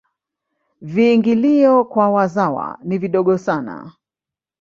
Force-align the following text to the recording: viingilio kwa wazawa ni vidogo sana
viingilio 0.81 1.83
kwa 1.85 2.09
wazawa 2.09 2.79
ni 2.83 2.97
vidogo 2.97 3.37
sana 3.37 3.93